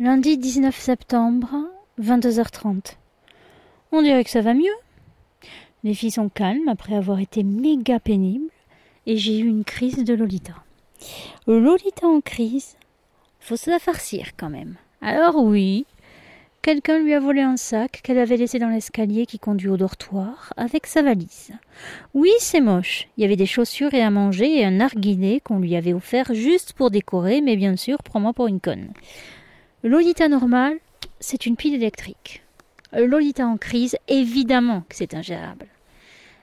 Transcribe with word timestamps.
Lundi 0.00 0.38
19 0.38 0.78
septembre, 0.78 1.48
22h30. 2.00 2.94
On 3.90 4.00
dirait 4.00 4.22
que 4.22 4.30
ça 4.30 4.42
va 4.42 4.54
mieux? 4.54 4.76
Les 5.82 5.92
filles 5.92 6.12
sont 6.12 6.28
calmes 6.28 6.68
après 6.68 6.94
avoir 6.94 7.18
été 7.18 7.42
méga 7.42 7.98
pénibles 7.98 8.52
et 9.06 9.16
j'ai 9.16 9.40
eu 9.40 9.48
une 9.48 9.64
crise 9.64 10.04
de 10.04 10.14
Lolita. 10.14 10.54
Lolita 11.48 12.06
en 12.06 12.20
crise, 12.20 12.76
faut 13.40 13.56
se 13.56 13.70
la 13.70 13.80
farcir 13.80 14.36
quand 14.36 14.50
même. 14.50 14.76
Alors 15.02 15.42
oui, 15.42 15.84
quelqu'un 16.62 17.00
lui 17.00 17.12
a 17.12 17.18
volé 17.18 17.40
un 17.40 17.56
sac 17.56 18.00
qu'elle 18.04 18.20
avait 18.20 18.36
laissé 18.36 18.60
dans 18.60 18.68
l'escalier 18.68 19.26
qui 19.26 19.40
conduit 19.40 19.68
au 19.68 19.76
dortoir 19.76 20.52
avec 20.56 20.86
sa 20.86 21.02
valise. 21.02 21.50
Oui, 22.14 22.30
c'est 22.38 22.60
moche. 22.60 23.08
Il 23.16 23.22
y 23.22 23.24
avait 23.24 23.34
des 23.34 23.46
chaussures 23.46 23.94
et 23.94 24.02
à 24.02 24.10
manger 24.10 24.60
et 24.60 24.64
un 24.64 24.70
narguilé 24.70 25.40
qu'on 25.40 25.58
lui 25.58 25.74
avait 25.74 25.92
offert 25.92 26.34
juste 26.34 26.72
pour 26.74 26.92
décorer, 26.92 27.40
mais 27.40 27.56
bien 27.56 27.74
sûr, 27.74 28.00
prends-moi 28.04 28.32
pour 28.32 28.46
une 28.46 28.60
conne. 28.60 28.92
Lolita 29.84 30.26
normale, 30.26 30.76
c'est 31.20 31.46
une 31.46 31.54
pile 31.54 31.74
électrique. 31.74 32.42
Lolita 32.92 33.46
en 33.46 33.56
crise, 33.56 33.96
évidemment 34.08 34.80
que 34.88 34.96
c'est 34.96 35.14
ingérable. 35.14 35.66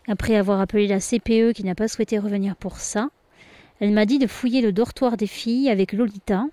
Après 0.08 0.38
avoir 0.38 0.62
appelé 0.62 0.88
la 0.88 1.02
CPE 1.02 1.52
qui 1.52 1.66
n'a 1.66 1.76
pas 1.76 1.90
souhaité 1.90 2.18
revenir 2.18 2.56
pour 2.56 2.78
ça, 2.78 3.10
elle 3.82 3.92
m'a 3.92 4.06
dit 4.06 4.20
de 4.20 4.28
fouiller 4.28 4.62
le 4.62 4.72
dortoir 4.72 5.18
des 5.18 5.28
filles 5.28 5.70
avec 5.70 5.92
Lolita 5.92 6.46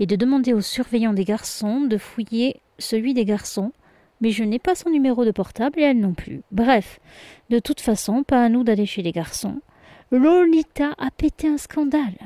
et 0.00 0.04
de 0.04 0.16
demander 0.16 0.52
aux 0.52 0.60
surveillants 0.60 1.14
des 1.14 1.24
garçons 1.24 1.80
de 1.80 1.96
fouiller 1.96 2.60
celui 2.78 3.14
des 3.14 3.24
garçons, 3.24 3.72
mais 4.20 4.30
je 4.30 4.44
n'ai 4.44 4.58
pas 4.58 4.74
son 4.74 4.90
numéro 4.90 5.24
de 5.24 5.30
portable 5.30 5.80
et 5.80 5.84
elle 5.84 5.98
non 5.98 6.12
plus. 6.12 6.42
Bref, 6.52 7.00
de 7.48 7.58
toute 7.58 7.80
façon, 7.80 8.22
pas 8.22 8.44
à 8.44 8.50
nous 8.50 8.64
d'aller 8.64 8.84
chez 8.84 9.00
les 9.00 9.12
garçons. 9.12 9.62
Lolita 10.10 10.94
a 10.98 11.10
pété 11.10 11.48
un 11.48 11.56
scandale. 11.56 12.18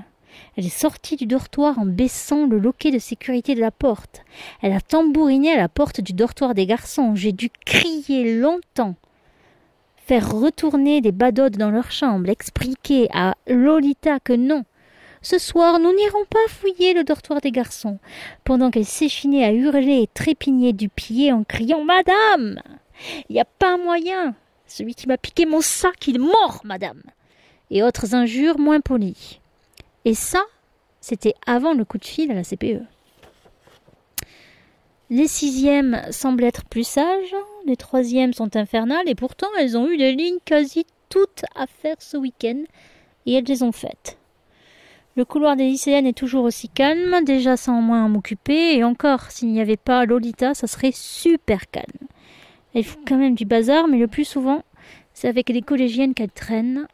Elle 0.56 0.66
est 0.66 0.68
sortie 0.68 1.16
du 1.16 1.26
dortoir 1.26 1.78
en 1.78 1.86
baissant 1.86 2.46
le 2.46 2.58
loquet 2.58 2.90
de 2.90 2.98
sécurité 2.98 3.54
de 3.54 3.60
la 3.60 3.70
porte. 3.70 4.22
Elle 4.60 4.72
a 4.72 4.80
tambouriné 4.80 5.52
à 5.52 5.56
la 5.56 5.68
porte 5.68 6.00
du 6.00 6.12
dortoir 6.12 6.54
des 6.54 6.66
garçons. 6.66 7.14
J'ai 7.14 7.32
dû 7.32 7.50
crier 7.64 8.38
longtemps. 8.38 8.94
Faire 9.96 10.30
retourner 10.32 11.00
des 11.00 11.12
badaudes 11.12 11.56
dans 11.56 11.70
leur 11.70 11.90
chambre, 11.90 12.28
expliquer 12.28 13.08
à 13.12 13.34
Lolita 13.46 14.20
que 14.20 14.32
non. 14.32 14.64
Ce 15.22 15.38
soir, 15.38 15.78
nous 15.78 15.94
n'irons 15.94 16.24
pas 16.28 16.48
fouiller 16.48 16.94
le 16.94 17.04
dortoir 17.04 17.40
des 17.40 17.52
garçons, 17.52 17.98
pendant 18.42 18.70
qu'elle 18.72 18.84
s'échinait 18.84 19.44
à 19.44 19.52
hurler 19.52 20.02
et 20.02 20.08
trépigner 20.12 20.72
du 20.72 20.88
pied 20.88 21.32
en 21.32 21.44
criant 21.44 21.84
Madame 21.84 22.60
Il 23.28 23.34
n'y 23.34 23.40
a 23.40 23.44
pas 23.44 23.76
moyen 23.76 24.34
Celui 24.66 24.96
qui 24.96 25.06
m'a 25.06 25.16
piqué 25.16 25.46
mon 25.46 25.60
sac, 25.60 26.08
il 26.08 26.16
est 26.16 26.18
mort, 26.18 26.62
madame 26.64 27.02
et 27.72 27.82
autres 27.82 28.14
injures 28.14 28.58
moins 28.58 28.80
polies. 28.80 29.40
Et 30.04 30.14
ça, 30.14 30.42
c'était 31.00 31.34
avant 31.46 31.74
le 31.74 31.84
coup 31.84 31.98
de 31.98 32.04
fil 32.04 32.30
à 32.30 32.34
la 32.34 32.44
CPE. 32.44 32.82
Les 35.10 35.26
sixièmes 35.26 36.00
semblent 36.10 36.44
être 36.44 36.64
plus 36.64 36.86
sages, 36.86 37.34
les 37.66 37.76
troisièmes 37.76 38.32
sont 38.32 38.56
infernales, 38.56 39.08
et 39.08 39.14
pourtant 39.14 39.48
elles 39.58 39.76
ont 39.76 39.88
eu 39.88 39.98
des 39.98 40.12
lignes 40.12 40.38
quasi 40.44 40.86
toutes 41.10 41.44
à 41.54 41.66
faire 41.66 41.96
ce 41.98 42.16
week-end, 42.16 42.62
et 43.26 43.34
elles 43.34 43.44
les 43.44 43.62
ont 43.62 43.72
faites. 43.72 44.16
Le 45.14 45.26
couloir 45.26 45.56
des 45.56 45.64
lycéennes 45.64 46.06
est 46.06 46.16
toujours 46.16 46.44
aussi 46.44 46.70
calme, 46.70 47.22
déjà 47.24 47.58
sans 47.58 47.82
moins 47.82 48.08
m'occuper, 48.08 48.76
et 48.76 48.84
encore, 48.84 49.30
s'il 49.30 49.52
n'y 49.52 49.60
avait 49.60 49.76
pas 49.76 50.06
Lolita, 50.06 50.54
ça 50.54 50.66
serait 50.66 50.92
super 50.94 51.70
calme. 51.70 52.08
Elle 52.74 52.84
fout 52.84 53.02
quand 53.06 53.18
même 53.18 53.34
du 53.34 53.44
bazar, 53.44 53.88
mais 53.88 53.98
le 53.98 54.08
plus 54.08 54.24
souvent, 54.24 54.62
c'est 55.12 55.28
avec 55.28 55.50
les 55.50 55.60
collégiennes 55.60 56.14
qu'elle 56.14 56.30
traîne, 56.30 56.86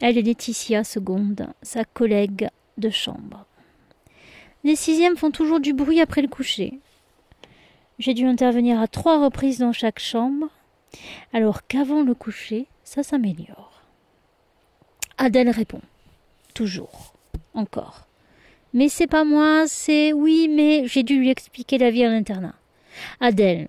elle 0.00 0.18
est 0.18 0.22
Laetitia 0.22 0.84
seconde, 0.84 1.48
sa 1.62 1.84
collègue 1.84 2.48
de 2.76 2.90
chambre. 2.90 3.46
Les 4.64 4.76
sixièmes 4.76 5.16
font 5.16 5.30
toujours 5.30 5.60
du 5.60 5.72
bruit 5.72 6.00
après 6.00 6.22
le 6.22 6.28
coucher. 6.28 6.78
J'ai 7.98 8.14
dû 8.14 8.24
intervenir 8.24 8.80
à 8.80 8.86
trois 8.86 9.22
reprises 9.22 9.58
dans 9.58 9.72
chaque 9.72 9.98
chambre, 9.98 10.48
alors 11.32 11.66
qu'avant 11.66 12.02
le 12.02 12.14
coucher, 12.14 12.66
ça 12.84 13.02
s'améliore. 13.02 13.82
Adèle 15.16 15.50
répond. 15.50 15.80
Toujours. 16.54 17.14
Encore. 17.54 18.06
Mais 18.72 18.88
c'est 18.88 19.06
pas 19.06 19.24
moi, 19.24 19.64
c'est 19.66 20.12
oui, 20.12 20.48
mais 20.48 20.86
j'ai 20.86 21.02
dû 21.02 21.18
lui 21.18 21.30
expliquer 21.30 21.78
la 21.78 21.90
vie 21.90 22.04
à 22.04 22.10
l'internat. 22.10 22.54
Adèle, 23.20 23.68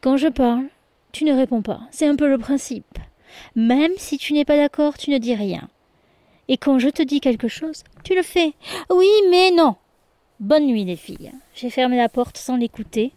quand 0.00 0.16
je 0.16 0.28
parle, 0.28 0.66
tu 1.12 1.24
ne 1.24 1.34
réponds 1.34 1.62
pas. 1.62 1.80
C'est 1.90 2.06
un 2.06 2.16
peu 2.16 2.28
le 2.28 2.38
principe. 2.38 2.98
Même 3.54 3.92
si 3.96 4.18
tu 4.18 4.32
n'es 4.32 4.44
pas 4.44 4.56
d'accord, 4.56 4.98
tu 4.98 5.10
ne 5.10 5.18
dis 5.18 5.34
rien. 5.34 5.68
Et 6.48 6.56
quand 6.56 6.78
je 6.78 6.88
te 6.88 7.02
dis 7.02 7.20
quelque 7.20 7.48
chose, 7.48 7.82
tu 8.04 8.14
le 8.14 8.22
fais. 8.22 8.54
Oui, 8.90 9.08
mais 9.30 9.50
non. 9.50 9.76
Bonne 10.38 10.66
nuit, 10.66 10.84
les 10.84 10.96
filles. 10.96 11.32
J'ai 11.54 11.70
fermé 11.70 11.96
la 11.96 12.08
porte 12.08 12.36
sans 12.36 12.56
l'écouter, 12.56 13.12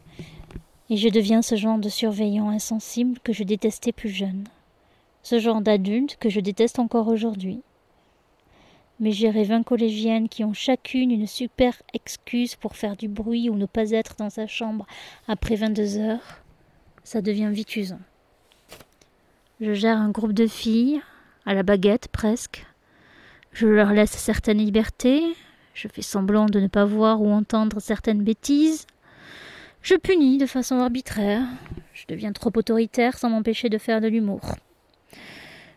et 0.89 0.97
je 0.97 1.09
deviens 1.09 1.41
ce 1.41 1.55
genre 1.55 1.77
de 1.77 1.89
surveillant 1.89 2.49
insensible 2.49 3.19
que 3.19 3.33
je 3.33 3.43
détestais 3.43 3.91
plus 3.91 4.09
jeune. 4.09 4.45
Ce 5.21 5.37
genre 5.37 5.61
d'adulte 5.61 6.17
que 6.19 6.29
je 6.29 6.39
déteste 6.39 6.79
encore 6.79 7.07
aujourd'hui. 7.07 7.61
Mais 9.01 9.11
gérer 9.11 9.43
vingt 9.43 9.63
collégiennes 9.63 10.27
qui 10.27 10.43
ont 10.43 10.53
chacune 10.53 11.11
une 11.11 11.27
super 11.27 11.81
excuse 11.93 12.55
pour 12.55 12.75
faire 12.75 12.95
du 12.97 13.07
bruit 13.07 13.49
ou 13.49 13.55
ne 13.55 13.65
pas 13.65 13.91
être 13.91 14.15
dans 14.17 14.29
sa 14.29 14.47
chambre 14.47 14.85
après 15.27 15.55
vingt-deux 15.55 15.97
heures, 15.97 16.41
ça 17.03 17.21
devient 17.21 17.49
vite. 17.51 17.93
Je 19.61 19.73
gère 19.73 19.97
un 19.97 20.09
groupe 20.09 20.31
de 20.31 20.47
filles, 20.47 21.01
à 21.45 21.53
la 21.53 21.63
baguette 21.63 22.07
presque. 22.07 22.65
Je 23.51 23.67
leur 23.67 23.91
laisse 23.91 24.11
certaines 24.11 24.59
libertés. 24.59 25.21
Je 25.73 25.89
fais 25.89 26.01
semblant 26.01 26.45
de 26.45 26.61
ne 26.61 26.67
pas 26.67 26.85
voir 26.85 27.21
ou 27.21 27.29
entendre 27.29 27.81
certaines 27.81 28.23
bêtises. 28.23 28.87
Je 29.81 29.95
punis 29.95 30.37
de 30.37 30.45
façon 30.45 30.79
arbitraire. 30.79 31.43
Je 31.93 32.05
deviens 32.07 32.31
trop 32.31 32.51
autoritaire 32.55 33.17
sans 33.17 33.29
m'empêcher 33.29 33.67
de 33.67 33.77
faire 33.77 33.99
de 33.99 34.07
l'humour. 34.07 34.55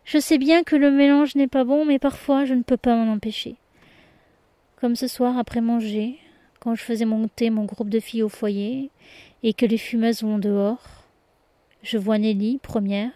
Je 0.05 0.19
sais 0.19 0.39
bien 0.39 0.63
que 0.63 0.77
le 0.77 0.93
mélange 0.93 1.35
n'est 1.35 1.49
pas 1.49 1.65
bon, 1.65 1.85
mais 1.85 1.99
parfois 1.99 2.45
je 2.45 2.55
ne 2.55 2.63
peux 2.63 2.77
pas 2.77 2.95
m'en 2.95 3.13
empêcher. 3.13 3.57
Comme 4.77 4.95
ce 4.95 5.09
soir 5.09 5.37
après 5.39 5.61
manger, 5.61 6.19
quand 6.61 6.77
je 6.77 6.85
faisais 6.85 7.05
monter 7.05 7.51
mon 7.51 7.65
groupe 7.65 7.91
de 7.91 7.99
filles 7.99 8.23
au 8.23 8.29
foyer 8.29 8.91
et 9.43 9.55
que 9.55 9.67
les 9.67 9.79
fumeuses 9.79 10.23
vont 10.23 10.39
dehors, 10.39 11.05
je 11.83 11.99
vois 11.99 12.19
Nelly, 12.19 12.61
première, 12.63 13.11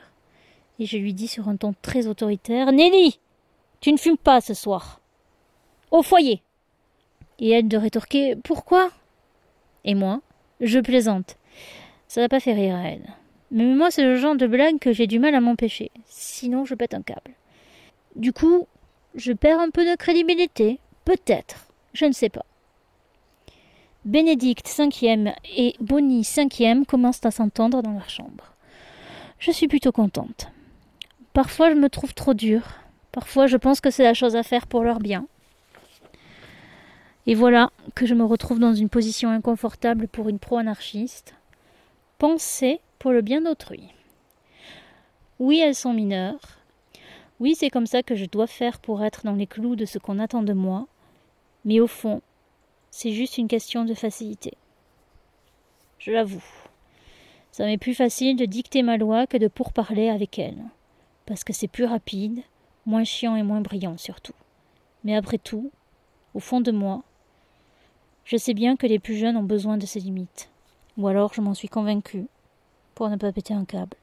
et 0.79 0.87
je 0.87 0.99
lui 0.99 1.15
dis 1.15 1.29
sur 1.29 1.49
un 1.49 1.57
ton 1.57 1.75
très 1.83 2.07
autoritaire 2.07 2.73
Nelly, 2.73 3.19
tu 3.81 3.93
ne 3.93 3.97
fumes 3.97 4.17
pas 4.17 4.41
ce 4.41 4.55
soir. 4.55 5.01
Au 5.91 6.03
foyer. 6.03 6.43
Et 7.39 7.51
elle 7.51 7.69
de 7.69 7.77
rétorquer 7.77 8.37
Pourquoi? 8.37 8.91
Et 9.85 9.95
moi, 9.95 10.21
je 10.61 10.79
plaisante. 10.79 11.37
Ça 12.09 12.21
n'a 12.21 12.29
pas 12.29 12.41
fait 12.41 12.55
rire 12.55 12.77
à 12.77 12.89
elle. 12.89 13.15
Mais 13.51 13.65
moi, 13.65 13.91
c'est 13.91 14.03
le 14.03 14.17
genre 14.17 14.37
de 14.37 14.47
blague 14.47 14.79
que 14.79 14.93
j'ai 14.93 15.07
du 15.07 15.19
mal 15.19 15.35
à 15.35 15.41
m'empêcher. 15.41 15.91
Sinon, 16.07 16.65
je 16.65 16.75
pète 16.75 16.95
un 16.95 17.03
câble. 17.03 17.35
Du 18.17 18.33
coup, 18.33 18.67
je 19.15 19.33
perds 19.33 19.61
un 19.61 19.71
peu 19.71 19.85
de 19.89 19.97
crédibilité. 19.97 20.79
Peut-être. 21.05 21.69
Je 21.93 22.07
ne 22.07 22.13
sais 22.13 22.29
pas. 22.29 22.45
Bénédicte 24.05 24.69
cinquième 24.69 25.33
et 25.57 25.75
Bonnie 25.81 26.25
cinquième 26.25 26.87
commencent 26.87 27.25
à 27.25 27.31
s'entendre 27.31 27.83
dans 27.83 27.93
leur 27.93 28.09
chambre. 28.09 28.55
Je 29.39 29.51
suis 29.51 29.69
plutôt 29.69 29.93
contente. 29.93 30.49
Parfois 31.37 31.69
je 31.69 31.75
me 31.75 31.91
trouve 31.91 32.15
trop 32.15 32.33
dure. 32.33 32.67
Parfois 33.13 33.47
je 33.47 33.59
pense 33.59 33.83
que 33.83 33.91
c'est 33.91 34.03
la 34.03 34.15
chose 34.15 34.37
à 34.37 34.43
faire 34.43 34.67
pour 34.67 34.83
leur 34.83 35.01
bien. 35.01 35.27
Et 37.27 37.35
voilà 37.35 37.71
que 37.95 38.07
je 38.07 38.15
me 38.15 38.25
retrouve 38.25 38.59
dans 38.59 38.73
une 38.73 38.89
position 38.89 39.29
inconfortable 39.29 40.09
pour 40.09 40.31
une 40.31 40.39
pro-anarchiste. 40.39 41.35
Penser 42.17 42.81
pour 42.99 43.13
le 43.13 43.21
bien 43.21 43.43
d'autrui. 43.43 43.93
Oui, 45.39 45.61
elles 45.61 45.75
sont 45.75 45.93
mineures. 45.93 46.41
Oui, 47.39 47.55
c'est 47.55 47.69
comme 47.69 47.85
ça 47.85 48.03
que 48.03 48.15
je 48.15 48.25
dois 48.25 48.47
faire 48.47 48.79
pour 48.79 49.05
être 49.05 49.27
dans 49.27 49.35
les 49.35 49.47
clous 49.47 49.77
de 49.77 49.85
ce 49.85 49.99
qu'on 49.99 50.19
attend 50.19 50.43
de 50.43 50.55
moi. 50.55 50.87
Mais 51.67 51.81
au 51.81 51.87
fond, 51.87 52.23
c'est 52.91 53.13
juste 53.13 53.37
une 53.37 53.49
question 53.49 53.85
de 53.85 53.93
facilité. 53.93 54.55
Je 55.99 56.13
l'avoue. 56.13 56.45
Ça 57.51 57.67
m'est 57.67 57.77
plus 57.77 57.95
facile 57.95 58.37
de 58.37 58.47
dicter 58.47 58.83
ma 58.83 58.97
loi 58.97 59.27
que 59.27 59.37
de 59.37 59.49
pourparler 59.49 60.09
avec 60.09 60.39
elles 60.39 60.65
parce 61.27 61.45
que 61.45 61.53
c'est 61.53 61.69
plus 61.69 61.85
rapide, 61.85 62.43
moins 62.87 63.05
chiant 63.05 63.37
et 63.37 63.43
moins 63.43 63.61
brillant 63.61 63.99
surtout. 63.99 64.35
Mais 65.05 65.15
après 65.15 65.39
tout, 65.39 65.71
au 66.35 66.41
fond 66.41 66.61
de 66.61 66.73
moi, 66.73 67.03
je 68.25 68.37
sais 68.37 68.55
bien 68.55 68.77
que 68.77 68.87
les 68.87 68.99
plus 68.99 69.17
jeunes 69.17 69.37
ont 69.37 69.43
besoin 69.43 69.77
de 69.77 69.87
ces 69.87 70.01
limites. 70.01 70.51
Ou 70.97 71.09
alors 71.09 71.35
je 71.35 71.41
m'en 71.41 71.55
suis 71.55 71.69
convaincue, 71.69 72.27
pour 72.95 73.09
ne 73.09 73.17
pas 73.17 73.33
péter 73.33 73.55
un 73.55 73.65
câble. 73.65 73.97